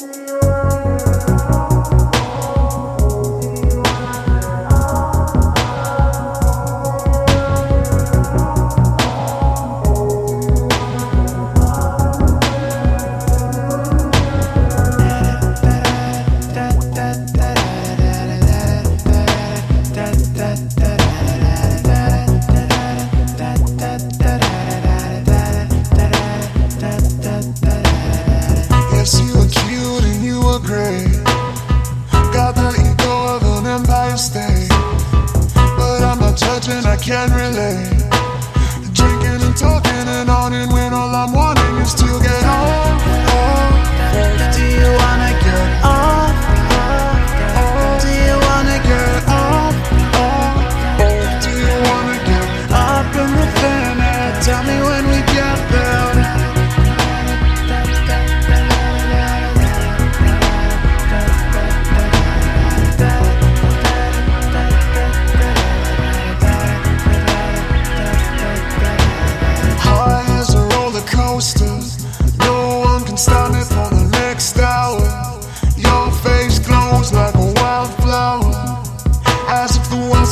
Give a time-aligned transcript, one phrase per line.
[0.00, 0.39] Thank
[37.20, 37.88] can relate.
[38.94, 40.79] Drinking and talking and on and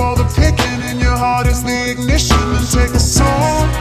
[0.00, 2.38] All the picking, in your heart is the ignition.
[2.56, 3.79] And take a song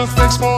[0.00, 0.49] of fixed